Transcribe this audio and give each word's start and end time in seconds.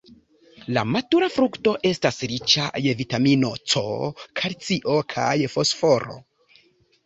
La 0.77 0.83
matura 0.93 1.29
frukto 1.33 1.73
estas 1.89 2.17
riĉa 2.33 2.65
je 2.87 2.95
vitamino 3.03 3.53
C, 3.75 3.85
kalcio 4.43 4.99
kaj 5.15 5.33
fosforo. 5.57 6.21